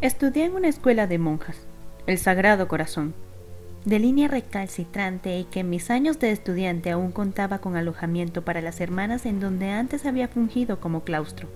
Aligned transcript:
Estudié 0.00 0.44
en 0.44 0.54
una 0.54 0.68
escuela 0.68 1.08
de 1.08 1.18
monjas, 1.18 1.56
el 2.06 2.18
Sagrado 2.18 2.68
Corazón, 2.68 3.14
de 3.84 3.98
línea 3.98 4.28
recalcitrante 4.28 5.36
y 5.36 5.42
que 5.42 5.60
en 5.60 5.70
mis 5.70 5.90
años 5.90 6.20
de 6.20 6.30
estudiante 6.30 6.92
aún 6.92 7.10
contaba 7.10 7.58
con 7.58 7.74
alojamiento 7.74 8.42
para 8.42 8.60
las 8.60 8.80
hermanas 8.80 9.26
en 9.26 9.40
donde 9.40 9.70
antes 9.70 10.06
había 10.06 10.28
fungido 10.28 10.78
como 10.78 11.02
claustro. 11.02 11.48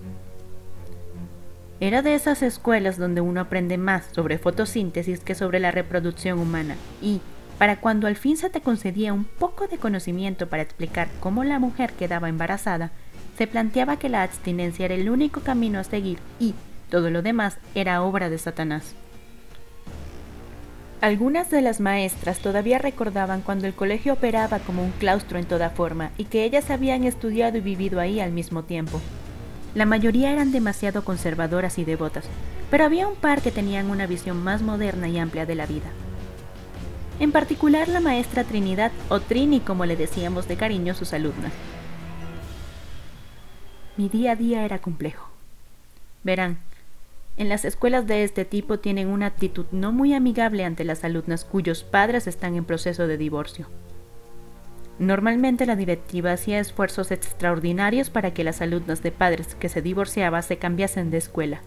Era 1.79 2.01
de 2.01 2.15
esas 2.15 2.41
escuelas 2.41 2.97
donde 2.97 3.21
uno 3.21 3.39
aprende 3.39 3.77
más 3.77 4.09
sobre 4.11 4.37
fotosíntesis 4.37 5.21
que 5.21 5.35
sobre 5.35 5.61
la 5.61 5.71
reproducción 5.71 6.37
humana 6.37 6.75
y, 7.01 7.21
para 7.57 7.79
cuando 7.79 8.07
al 8.07 8.17
fin 8.17 8.35
se 8.35 8.49
te 8.49 8.59
concedía 8.59 9.13
un 9.13 9.23
poco 9.23 9.67
de 9.67 9.77
conocimiento 9.77 10.49
para 10.49 10.63
explicar 10.63 11.07
cómo 11.21 11.45
la 11.45 11.59
mujer 11.59 11.93
quedaba 11.93 12.27
embarazada, 12.27 12.91
se 13.37 13.47
planteaba 13.47 13.99
que 13.99 14.09
la 14.09 14.21
abstinencia 14.21 14.83
era 14.83 14.95
el 14.95 15.09
único 15.09 15.39
camino 15.39 15.79
a 15.79 15.85
seguir 15.85 16.17
y 16.41 16.55
todo 16.93 17.09
lo 17.09 17.23
demás 17.23 17.57
era 17.73 18.03
obra 18.03 18.29
de 18.29 18.37
Satanás. 18.37 18.93
Algunas 21.01 21.49
de 21.49 21.63
las 21.63 21.79
maestras 21.79 22.37
todavía 22.37 22.77
recordaban 22.77 23.41
cuando 23.41 23.65
el 23.65 23.73
colegio 23.73 24.13
operaba 24.13 24.59
como 24.59 24.83
un 24.83 24.91
claustro 24.91 25.39
en 25.39 25.45
toda 25.45 25.71
forma 25.71 26.11
y 26.19 26.25
que 26.25 26.43
ellas 26.43 26.69
habían 26.69 27.03
estudiado 27.03 27.57
y 27.57 27.61
vivido 27.61 27.99
ahí 27.99 28.19
al 28.19 28.31
mismo 28.31 28.61
tiempo. 28.61 29.01
La 29.73 29.87
mayoría 29.87 30.31
eran 30.31 30.51
demasiado 30.51 31.03
conservadoras 31.03 31.79
y 31.79 31.83
devotas, 31.83 32.25
pero 32.69 32.85
había 32.85 33.07
un 33.07 33.15
par 33.15 33.41
que 33.41 33.49
tenían 33.49 33.89
una 33.89 34.05
visión 34.05 34.43
más 34.43 34.61
moderna 34.61 35.07
y 35.07 35.17
amplia 35.17 35.47
de 35.47 35.55
la 35.55 35.65
vida. 35.65 35.89
En 37.19 37.31
particular 37.31 37.87
la 37.87 38.01
maestra 38.01 38.43
Trinidad, 38.43 38.91
o 39.09 39.19
Trini 39.19 39.61
como 39.61 39.87
le 39.87 39.95
decíamos 39.95 40.47
de 40.47 40.57
cariño 40.57 40.93
sus 40.93 41.11
alumnas. 41.13 41.53
Mi 43.97 44.09
día 44.09 44.33
a 44.33 44.35
día 44.35 44.63
era 44.63 44.77
complejo. 44.77 45.27
Verán, 46.23 46.59
en 47.35 47.49
las 47.49 47.65
escuelas 47.65 48.05
de 48.05 48.23
este 48.23 48.45
tipo 48.45 48.79
tienen 48.79 49.07
una 49.07 49.25
actitud 49.25 49.65
no 49.71 49.91
muy 49.91 50.13
amigable 50.13 50.65
ante 50.65 50.83
las 50.83 51.03
alumnas 51.03 51.45
cuyos 51.45 51.83
padres 51.83 52.27
están 52.27 52.55
en 52.55 52.65
proceso 52.65 53.07
de 53.07 53.17
divorcio. 53.17 53.67
Normalmente 54.99 55.65
la 55.65 55.75
directiva 55.75 56.33
hacía 56.33 56.59
esfuerzos 56.59 57.11
extraordinarios 57.11 58.11
para 58.11 58.33
que 58.33 58.43
las 58.43 58.61
alumnas 58.61 59.01
de 59.01 59.11
padres 59.11 59.55
que 59.55 59.67
se 59.67 59.81
divorciaban 59.81 60.43
se 60.43 60.57
cambiasen 60.57 61.09
de 61.09 61.17
escuela. 61.17 61.61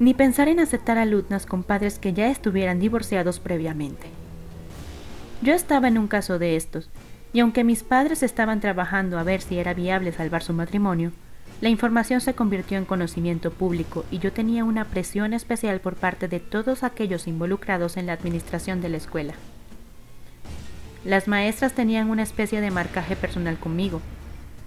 Ni 0.00 0.12
pensar 0.12 0.48
en 0.48 0.58
aceptar 0.58 0.98
alumnas 0.98 1.46
con 1.46 1.62
padres 1.62 2.00
que 2.00 2.12
ya 2.12 2.28
estuvieran 2.28 2.80
divorciados 2.80 3.38
previamente. 3.38 4.08
Yo 5.40 5.54
estaba 5.54 5.86
en 5.86 5.98
un 5.98 6.08
caso 6.08 6.38
de 6.40 6.56
estos, 6.56 6.90
y 7.32 7.40
aunque 7.40 7.62
mis 7.62 7.84
padres 7.84 8.22
estaban 8.22 8.60
trabajando 8.60 9.18
a 9.18 9.22
ver 9.22 9.40
si 9.40 9.58
era 9.58 9.74
viable 9.74 10.10
salvar 10.10 10.42
su 10.42 10.52
matrimonio, 10.52 11.12
la 11.60 11.70
información 11.70 12.20
se 12.20 12.34
convirtió 12.34 12.76
en 12.76 12.84
conocimiento 12.84 13.50
público 13.50 14.04
y 14.10 14.18
yo 14.18 14.30
tenía 14.30 14.64
una 14.64 14.84
presión 14.84 15.32
especial 15.32 15.80
por 15.80 15.94
parte 15.94 16.28
de 16.28 16.38
todos 16.38 16.82
aquellos 16.82 17.26
involucrados 17.26 17.96
en 17.96 18.06
la 18.06 18.12
administración 18.12 18.82
de 18.82 18.90
la 18.90 18.98
escuela. 18.98 19.32
Las 21.04 21.28
maestras 21.28 21.72
tenían 21.72 22.10
una 22.10 22.24
especie 22.24 22.60
de 22.60 22.70
marcaje 22.70 23.16
personal 23.16 23.58
conmigo, 23.58 24.02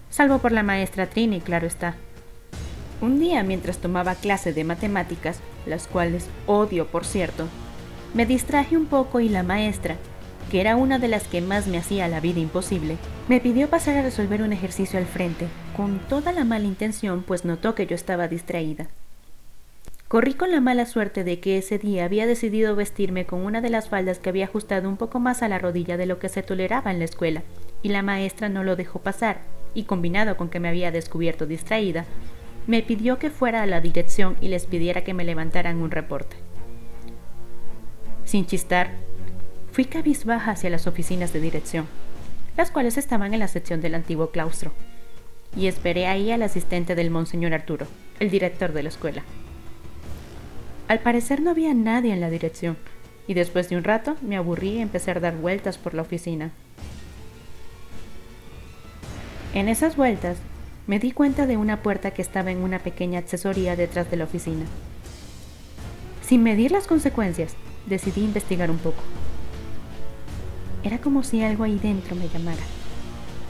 salvo 0.09 0.39
por 0.39 0.51
la 0.51 0.63
maestra 0.63 1.07
Trini, 1.07 1.41
claro 1.41 1.67
está. 1.67 1.95
Un 3.01 3.19
día, 3.19 3.43
mientras 3.43 3.77
tomaba 3.77 4.15
clase 4.15 4.51
de 4.51 4.63
matemáticas, 4.63 5.39
las 5.67 5.87
cuales 5.87 6.27
odio 6.47 6.87
por 6.87 7.05
cierto, 7.05 7.47
me 8.13 8.25
distraje 8.25 8.75
un 8.75 8.87
poco 8.87 9.19
y 9.19 9.29
la 9.29 9.43
maestra, 9.43 9.95
que 10.49 10.59
era 10.59 10.75
una 10.75 10.97
de 10.97 11.07
las 11.07 11.27
que 11.27 11.41
más 11.41 11.67
me 11.67 11.77
hacía 11.77 12.07
la 12.07 12.19
vida 12.19 12.39
imposible, 12.39 12.97
me 13.27 13.39
pidió 13.39 13.69
pasar 13.69 13.97
a 13.97 14.01
resolver 14.01 14.41
un 14.41 14.51
ejercicio 14.51 14.97
al 14.97 15.05
frente, 15.05 15.47
con 15.79 15.99
toda 16.09 16.33
la 16.33 16.43
mala 16.43 16.65
intención, 16.65 17.23
pues 17.25 17.45
notó 17.45 17.73
que 17.73 17.87
yo 17.87 17.95
estaba 17.95 18.27
distraída. 18.27 18.89
Corrí 20.09 20.33
con 20.33 20.51
la 20.51 20.59
mala 20.59 20.85
suerte 20.85 21.23
de 21.23 21.39
que 21.39 21.57
ese 21.57 21.77
día 21.77 22.03
había 22.03 22.27
decidido 22.27 22.75
vestirme 22.75 23.25
con 23.25 23.45
una 23.45 23.61
de 23.61 23.69
las 23.69 23.87
faldas 23.87 24.19
que 24.19 24.27
había 24.27 24.43
ajustado 24.43 24.89
un 24.89 24.97
poco 24.97 25.21
más 25.21 25.41
a 25.41 25.47
la 25.47 25.57
rodilla 25.57 25.95
de 25.95 26.05
lo 26.05 26.19
que 26.19 26.27
se 26.27 26.43
toleraba 26.43 26.91
en 26.91 26.99
la 26.99 27.05
escuela, 27.05 27.43
y 27.81 27.87
la 27.87 28.01
maestra 28.01 28.49
no 28.49 28.65
lo 28.65 28.75
dejó 28.75 28.99
pasar, 28.99 29.39
y 29.73 29.83
combinado 29.83 30.35
con 30.35 30.49
que 30.49 30.59
me 30.59 30.67
había 30.67 30.91
descubierto 30.91 31.45
distraída, 31.45 32.03
me 32.67 32.83
pidió 32.83 33.17
que 33.17 33.29
fuera 33.29 33.63
a 33.63 33.65
la 33.65 33.79
dirección 33.79 34.35
y 34.41 34.49
les 34.49 34.65
pidiera 34.65 35.05
que 35.05 35.13
me 35.13 35.23
levantaran 35.23 35.77
un 35.77 35.91
reporte. 35.91 36.35
Sin 38.25 38.45
chistar, 38.45 38.89
Fui 39.71 39.85
cabizbaja 39.85 40.51
hacia 40.51 40.71
las 40.71 40.87
oficinas 40.87 41.31
de 41.31 41.39
dirección, 41.39 41.87
las 42.57 42.69
cuales 42.69 42.97
estaban 42.97 43.33
en 43.33 43.39
la 43.39 43.47
sección 43.47 43.79
del 43.79 43.95
antiguo 43.95 44.31
claustro, 44.31 44.73
y 45.55 45.67
esperé 45.67 46.07
ahí 46.07 46.31
al 46.31 46.43
asistente 46.43 46.95
del 46.95 47.11
Monseñor 47.11 47.53
Arturo, 47.53 47.87
el 48.19 48.29
director 48.29 48.73
de 48.73 48.83
la 48.83 48.89
escuela. 48.89 49.23
Al 50.87 50.99
parecer 50.99 51.41
no 51.41 51.51
había 51.51 51.73
nadie 51.73 52.13
en 52.13 52.21
la 52.21 52.29
dirección, 52.29 52.77
y 53.27 53.33
después 53.33 53.69
de 53.69 53.77
un 53.77 53.83
rato 53.83 54.15
me 54.21 54.37
aburrí 54.37 54.71
y 54.71 54.81
empecé 54.81 55.11
a 55.11 55.19
dar 55.19 55.37
vueltas 55.37 55.77
por 55.77 55.93
la 55.93 56.01
oficina. 56.01 56.51
En 59.53 59.67
esas 59.67 59.95
vueltas 59.95 60.37
me 60.87 60.99
di 60.99 61.11
cuenta 61.11 61.45
de 61.45 61.57
una 61.57 61.83
puerta 61.83 62.11
que 62.11 62.21
estaba 62.21 62.51
en 62.51 62.63
una 62.63 62.79
pequeña 62.79 63.19
accesoría 63.19 63.75
detrás 63.75 64.09
de 64.09 64.17
la 64.17 64.23
oficina. 64.23 64.65
Sin 66.25 66.41
medir 66.43 66.71
las 66.71 66.87
consecuencias, 66.87 67.55
decidí 67.85 68.21
investigar 68.21 68.71
un 68.71 68.77
poco. 68.77 69.01
Era 70.83 70.99
como 70.99 71.23
si 71.23 71.43
algo 71.43 71.63
ahí 71.63 71.77
dentro 71.77 72.15
me 72.15 72.29
llamara, 72.29 72.63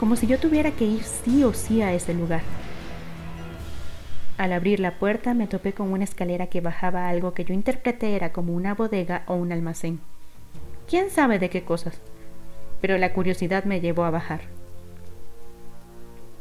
como 0.00 0.16
si 0.16 0.26
yo 0.26 0.38
tuviera 0.38 0.70
que 0.70 0.86
ir 0.86 1.02
sí 1.02 1.44
o 1.44 1.52
sí 1.52 1.82
a 1.82 1.92
ese 1.92 2.14
lugar. 2.14 2.40
Al 4.38 4.54
abrir 4.54 4.80
la 4.80 4.98
puerta 4.98 5.34
me 5.34 5.46
topé 5.46 5.74
con 5.74 5.92
una 5.92 6.04
escalera 6.04 6.46
que 6.46 6.62
bajaba 6.62 7.10
algo 7.10 7.34
que 7.34 7.44
yo 7.44 7.52
interpreté 7.52 8.16
era 8.16 8.32
como 8.32 8.54
una 8.54 8.74
bodega 8.74 9.24
o 9.26 9.34
un 9.34 9.52
almacén. 9.52 10.00
¿Quién 10.88 11.10
sabe 11.10 11.38
de 11.38 11.50
qué 11.50 11.64
cosas? 11.64 12.00
Pero 12.80 12.96
la 12.96 13.12
curiosidad 13.12 13.64
me 13.64 13.82
llevó 13.82 14.04
a 14.04 14.10
bajar. 14.10 14.40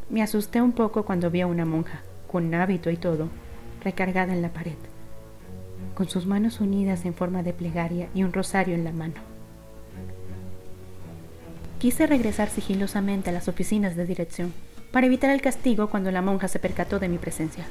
Me 0.09 0.23
asusté 0.23 0.61
un 0.61 0.71
poco 0.71 1.03
cuando 1.03 1.29
vi 1.29 1.41
a 1.41 1.47
una 1.47 1.65
monja, 1.65 1.99
con 2.31 2.53
hábito 2.55 2.89
y 2.89 2.95
todo, 2.95 3.27
recargada 3.83 4.31
en 4.31 4.41
la 4.41 4.53
pared, 4.53 4.77
con 5.95 6.07
sus 6.07 6.25
manos 6.25 6.61
unidas 6.61 7.03
en 7.03 7.13
forma 7.13 7.43
de 7.43 7.51
plegaria 7.51 8.07
y 8.15 8.23
un 8.23 8.31
rosario 8.31 8.73
en 8.73 8.85
la 8.85 8.93
mano. 8.93 9.28
Quise 11.79 12.07
regresar 12.07 12.49
sigilosamente 12.49 13.29
a 13.29 13.33
las 13.33 13.47
oficinas 13.47 13.95
de 13.95 14.05
dirección 14.05 14.53
para 14.91 15.07
evitar 15.07 15.29
el 15.29 15.41
castigo 15.41 15.89
cuando 15.89 16.11
la 16.11 16.21
monja 16.21 16.49
se 16.49 16.59
percató 16.59 16.99
de 16.99 17.07
mi 17.07 17.17
presencia. 17.17 17.65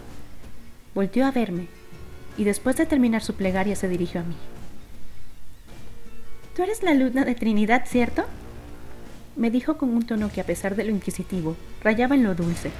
Volteó 0.94 1.26
a 1.26 1.30
verme 1.30 1.66
y 2.38 2.44
después 2.44 2.76
de 2.76 2.86
terminar 2.86 3.22
su 3.22 3.34
plegaria 3.34 3.76
se 3.76 3.86
dirigió 3.86 4.22
a 4.22 4.24
mí. 4.24 4.34
Tú 6.56 6.62
eres 6.62 6.82
la 6.82 6.92
alumna 6.92 7.26
de 7.26 7.34
Trinidad, 7.34 7.84
¿cierto? 7.86 8.24
Me 9.36 9.50
dijo 9.50 9.76
con 9.76 9.90
un 9.90 10.06
tono 10.06 10.30
que 10.32 10.40
a 10.40 10.46
pesar 10.46 10.74
de 10.74 10.84
lo 10.84 10.90
inquisitivo, 10.90 11.54
rayaba 11.82 12.14
en 12.14 12.24
lo 12.24 12.34
dulce. 12.34 12.70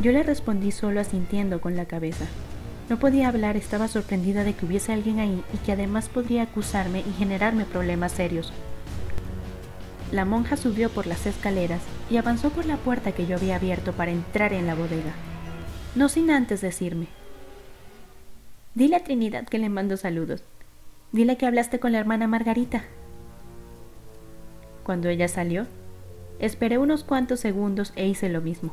Yo 0.00 0.10
le 0.10 0.22
respondí 0.22 0.72
solo 0.72 1.00
asintiendo 1.00 1.60
con 1.60 1.76
la 1.76 1.84
cabeza. 1.84 2.24
No 2.88 2.98
podía 2.98 3.28
hablar, 3.28 3.58
estaba 3.58 3.88
sorprendida 3.88 4.42
de 4.42 4.54
que 4.54 4.64
hubiese 4.64 4.94
alguien 4.94 5.18
ahí 5.18 5.44
y 5.52 5.58
que 5.58 5.72
además 5.72 6.08
podría 6.08 6.44
acusarme 6.44 7.00
y 7.00 7.12
generarme 7.12 7.66
problemas 7.66 8.12
serios. 8.12 8.52
La 10.12 10.24
monja 10.24 10.56
subió 10.56 10.88
por 10.88 11.06
las 11.06 11.26
escaleras 11.26 11.82
y 12.10 12.16
avanzó 12.16 12.50
por 12.50 12.66
la 12.66 12.76
puerta 12.76 13.12
que 13.12 13.26
yo 13.26 13.36
había 13.36 13.56
abierto 13.56 13.92
para 13.92 14.10
entrar 14.10 14.52
en 14.52 14.66
la 14.66 14.74
bodega, 14.74 15.12
no 15.94 16.08
sin 16.08 16.30
antes 16.30 16.60
decirme, 16.60 17.08
Dile 18.78 18.94
a 18.94 19.02
Trinidad 19.02 19.44
que 19.44 19.58
le 19.58 19.68
mando 19.68 19.96
saludos. 19.96 20.44
Dile 21.10 21.36
que 21.36 21.46
hablaste 21.46 21.80
con 21.80 21.90
la 21.90 21.98
hermana 21.98 22.28
Margarita. 22.28 22.84
Cuando 24.84 25.08
ella 25.08 25.26
salió, 25.26 25.66
esperé 26.38 26.78
unos 26.78 27.02
cuantos 27.02 27.40
segundos 27.40 27.92
e 27.96 28.06
hice 28.06 28.28
lo 28.28 28.40
mismo. 28.40 28.72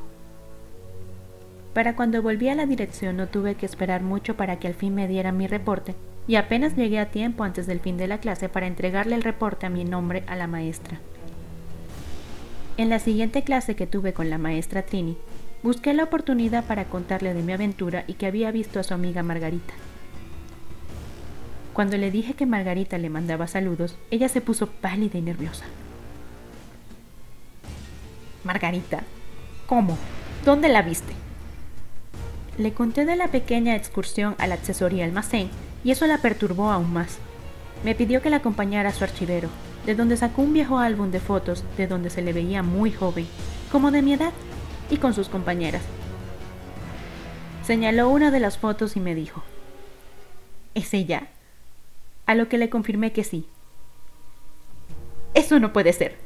Para 1.73 1.95
cuando 1.95 2.21
volví 2.21 2.49
a 2.49 2.55
la 2.55 2.67
dirección 2.67 3.17
no 3.17 3.27
tuve 3.27 3.55
que 3.55 3.65
esperar 3.65 4.03
mucho 4.03 4.37
para 4.37 4.59
que 4.59 4.67
al 4.67 4.75
fin 4.75 4.93
me 4.93 5.07
dieran 5.07 5.37
mi 5.37 5.47
reporte 5.47 5.95
y 6.27 6.35
apenas 6.35 6.75
llegué 6.75 6.99
a 6.99 7.09
tiempo 7.09 7.43
antes 7.43 7.65
del 7.65 7.79
fin 7.79 7.97
de 7.97 8.05
la 8.05 8.19
clase 8.19 8.47
para 8.47 8.67
entregarle 8.67 9.15
el 9.15 9.23
reporte 9.23 9.65
a 9.65 9.71
mi 9.71 9.85
nombre 9.85 10.23
a 10.27 10.35
la 10.35 10.45
maestra. 10.45 10.99
En 12.77 12.89
la 12.89 12.99
siguiente 12.99 13.43
clase 13.43 13.75
que 13.75 13.87
tuve 13.87 14.11
con 14.11 14.29
la 14.29 14.37
maestra 14.37 14.81
Trini, 14.81 15.17
busqué 15.63 15.93
la 15.93 16.03
oportunidad 16.03 16.65
para 16.65 16.85
contarle 16.85 17.33
de 17.33 17.41
mi 17.41 17.53
aventura 17.53 18.03
y 18.05 18.15
que 18.15 18.25
había 18.25 18.51
visto 18.51 18.81
a 18.81 18.83
su 18.83 18.93
amiga 18.93 19.23
Margarita. 19.23 19.73
Cuando 21.73 21.97
le 21.97 22.11
dije 22.11 22.33
que 22.33 22.45
Margarita 22.45 22.97
le 22.97 23.09
mandaba 23.09 23.47
saludos, 23.47 23.95
ella 24.11 24.27
se 24.27 24.41
puso 24.41 24.67
pálida 24.67 25.17
y 25.17 25.21
nerviosa. 25.21 25.63
Margarita, 28.43 29.03
¿cómo? 29.67 29.97
¿Dónde 30.43 30.67
la 30.67 30.81
viste? 30.81 31.13
Le 32.57 32.73
conté 32.73 33.05
de 33.05 33.15
la 33.15 33.29
pequeña 33.29 33.75
excursión 33.75 34.35
a 34.37 34.47
la 34.47 34.57
almacén 35.03 35.49
y 35.83 35.91
eso 35.91 36.07
la 36.07 36.17
perturbó 36.17 36.71
aún 36.71 36.91
más. 36.91 37.19
Me 37.85 37.95
pidió 37.95 38.21
que 38.21 38.29
la 38.29 38.37
acompañara 38.37 38.89
a 38.89 38.93
su 38.93 39.03
archivero, 39.03 39.49
de 39.85 39.95
donde 39.95 40.17
sacó 40.17 40.41
un 40.41 40.53
viejo 40.53 40.79
álbum 40.79 41.11
de 41.11 41.19
fotos 41.19 41.63
de 41.77 41.87
donde 41.87 42.09
se 42.09 42.21
le 42.21 42.33
veía 42.33 42.63
muy 42.63 42.91
joven, 42.91 43.27
como 43.71 43.91
de 43.91 44.01
mi 44.01 44.13
edad, 44.13 44.33
y 44.89 44.97
con 44.97 45.13
sus 45.13 45.29
compañeras. 45.29 45.81
Señaló 47.63 48.09
una 48.09 48.31
de 48.31 48.39
las 48.39 48.57
fotos 48.57 48.95
y 48.95 48.99
me 48.99 49.15
dijo, 49.15 49.43
¿Es 50.73 50.93
ella? 50.93 51.27
A 52.25 52.35
lo 52.35 52.49
que 52.49 52.57
le 52.57 52.69
confirmé 52.69 53.11
que 53.11 53.23
sí. 53.23 53.47
Eso 55.33 55.59
no 55.59 55.73
puede 55.73 55.93
ser, 55.93 56.17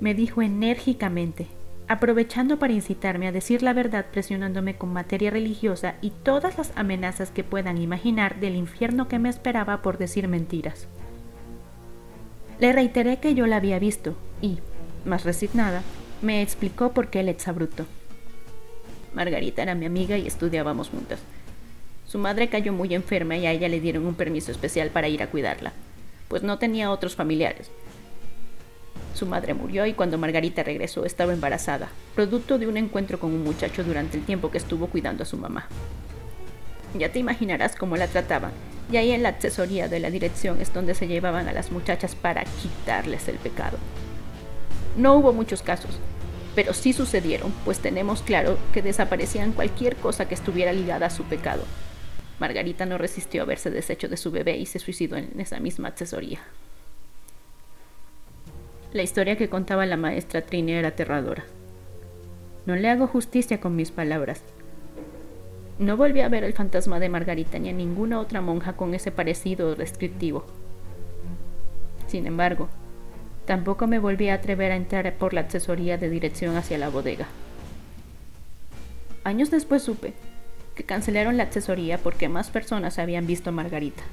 me 0.00 0.14
dijo 0.14 0.42
enérgicamente, 0.42 1.46
aprovechando 1.86 2.58
para 2.58 2.72
incitarme 2.72 3.28
a 3.28 3.32
decir 3.32 3.62
la 3.62 3.72
verdad 3.72 4.06
presionándome 4.10 4.76
con 4.76 4.92
materia 4.92 5.30
religiosa 5.30 5.94
y 6.00 6.10
todas 6.10 6.58
las 6.58 6.72
amenazas 6.76 7.30
que 7.30 7.44
puedan 7.44 7.78
imaginar 7.78 8.40
del 8.40 8.56
infierno 8.56 9.06
que 9.06 9.18
me 9.18 9.28
esperaba 9.28 9.82
por 9.82 9.98
decir 9.98 10.26
mentiras. 10.26 10.88
Le 12.62 12.72
reiteré 12.72 13.16
que 13.16 13.34
yo 13.34 13.48
la 13.48 13.56
había 13.56 13.80
visto 13.80 14.14
y, 14.40 14.60
más 15.04 15.24
resignada, 15.24 15.82
me 16.20 16.42
explicó 16.42 16.92
por 16.92 17.10
qué 17.10 17.18
el 17.18 17.28
exabrupto. 17.28 17.86
Margarita 19.12 19.62
era 19.62 19.74
mi 19.74 19.84
amiga 19.84 20.16
y 20.16 20.28
estudiábamos 20.28 20.90
juntas. 20.90 21.18
Su 22.06 22.20
madre 22.20 22.48
cayó 22.48 22.72
muy 22.72 22.94
enferma 22.94 23.36
y 23.36 23.46
a 23.46 23.50
ella 23.50 23.68
le 23.68 23.80
dieron 23.80 24.06
un 24.06 24.14
permiso 24.14 24.52
especial 24.52 24.90
para 24.90 25.08
ir 25.08 25.24
a 25.24 25.26
cuidarla, 25.26 25.72
pues 26.28 26.44
no 26.44 26.60
tenía 26.60 26.92
otros 26.92 27.16
familiares. 27.16 27.68
Su 29.12 29.26
madre 29.26 29.54
murió 29.54 29.84
y 29.84 29.94
cuando 29.94 30.16
Margarita 30.16 30.62
regresó 30.62 31.04
estaba 31.04 31.32
embarazada, 31.32 31.88
producto 32.14 32.60
de 32.60 32.68
un 32.68 32.76
encuentro 32.76 33.18
con 33.18 33.32
un 33.32 33.42
muchacho 33.42 33.82
durante 33.82 34.18
el 34.18 34.24
tiempo 34.24 34.52
que 34.52 34.58
estuvo 34.58 34.86
cuidando 34.86 35.24
a 35.24 35.26
su 35.26 35.36
mamá. 35.36 35.66
Ya 36.96 37.10
te 37.10 37.18
imaginarás 37.18 37.74
cómo 37.74 37.96
la 37.96 38.06
trataban, 38.06 38.52
y 38.90 38.96
ahí 38.96 39.12
en 39.12 39.22
la 39.22 39.30
asesoría 39.30 39.88
de 39.88 40.00
la 40.00 40.10
dirección 40.10 40.60
es 40.60 40.72
donde 40.72 40.94
se 40.94 41.06
llevaban 41.06 41.48
a 41.48 41.52
las 41.52 41.70
muchachas 41.70 42.14
para 42.14 42.44
quitarles 42.44 43.28
el 43.28 43.36
pecado. 43.36 43.78
No 44.96 45.14
hubo 45.14 45.32
muchos 45.32 45.62
casos, 45.62 45.98
pero 46.54 46.74
sí 46.74 46.92
sucedieron, 46.92 47.52
pues 47.64 47.78
tenemos 47.78 48.22
claro 48.22 48.58
que 48.72 48.82
desaparecían 48.82 49.52
cualquier 49.52 49.96
cosa 49.96 50.28
que 50.28 50.34
estuviera 50.34 50.72
ligada 50.72 51.06
a 51.06 51.10
su 51.10 51.24
pecado. 51.24 51.62
Margarita 52.38 52.86
no 52.86 52.98
resistió 52.98 53.42
a 53.42 53.46
verse 53.46 53.70
deshecho 53.70 54.08
de 54.08 54.16
su 54.16 54.30
bebé 54.30 54.56
y 54.56 54.66
se 54.66 54.78
suicidó 54.78 55.16
en 55.16 55.38
esa 55.38 55.60
misma 55.60 55.88
asesoría. 55.88 56.40
La 58.92 59.02
historia 59.02 59.36
que 59.36 59.48
contaba 59.48 59.86
la 59.86 59.96
maestra 59.96 60.42
Trini 60.42 60.72
era 60.72 60.88
aterradora. 60.88 61.44
No 62.66 62.76
le 62.76 62.90
hago 62.90 63.06
justicia 63.06 63.58
con 63.60 63.74
mis 63.74 63.90
palabras. 63.90 64.42
No 65.82 65.96
volví 65.96 66.20
a 66.20 66.28
ver 66.28 66.44
el 66.44 66.52
fantasma 66.52 67.00
de 67.00 67.08
Margarita 67.08 67.58
ni 67.58 67.68
a 67.68 67.72
ninguna 67.72 68.20
otra 68.20 68.40
monja 68.40 68.74
con 68.74 68.94
ese 68.94 69.10
parecido 69.10 69.74
descriptivo. 69.74 70.44
Sin 72.06 72.24
embargo, 72.26 72.68
tampoco 73.46 73.88
me 73.88 73.98
volví 73.98 74.28
a 74.28 74.34
atrever 74.34 74.70
a 74.70 74.76
entrar 74.76 75.12
por 75.14 75.34
la 75.34 75.40
asesoría 75.40 75.98
de 75.98 76.08
dirección 76.08 76.56
hacia 76.56 76.78
la 76.78 76.88
bodega. 76.88 77.26
Años 79.24 79.50
después 79.50 79.82
supe 79.82 80.12
que 80.76 80.84
cancelaron 80.84 81.36
la 81.36 81.44
asesoría 81.44 81.98
porque 81.98 82.28
más 82.28 82.50
personas 82.50 83.00
habían 83.00 83.26
visto 83.26 83.50
a 83.50 83.52
Margarita 83.52 84.04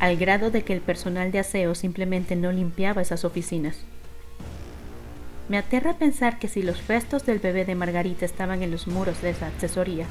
al 0.00 0.16
grado 0.16 0.50
de 0.50 0.62
que 0.62 0.74
el 0.74 0.80
personal 0.80 1.32
de 1.32 1.38
aseo 1.38 1.74
simplemente 1.74 2.36
no 2.36 2.52
limpiaba 2.52 3.00
esas 3.00 3.24
oficinas. 3.24 3.78
Me 5.48 5.58
aterra 5.58 5.94
pensar 5.94 6.38
que 6.38 6.48
si 6.48 6.62
los 6.62 6.88
restos 6.88 7.24
del 7.24 7.38
bebé 7.38 7.64
de 7.64 7.76
Margarita 7.76 8.24
estaban 8.24 8.62
en 8.62 8.72
los 8.72 8.88
muros 8.88 9.22
de 9.22 9.30
esa 9.30 9.46
asesoría, 9.46 10.06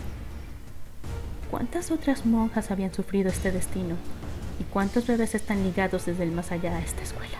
¿cuántas 1.51 1.91
otras 1.91 2.25
monjas 2.25 2.71
habían 2.71 2.93
sufrido 2.93 3.29
este 3.29 3.51
destino? 3.51 3.95
¿Y 4.61 4.63
cuántos 4.63 5.07
bebés 5.07 5.35
están 5.35 5.63
ligados 5.63 6.05
desde 6.05 6.23
el 6.23 6.31
más 6.31 6.53
allá 6.53 6.77
a 6.77 6.81
esta 6.81 7.03
escuela? 7.03 7.37